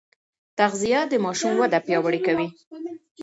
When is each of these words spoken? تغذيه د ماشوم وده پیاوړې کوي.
تغذيه 0.59 1.01
د 1.11 1.13
ماشوم 1.25 1.53
وده 1.61 1.79
پیاوړې 1.85 2.19
کوي. 2.27 2.47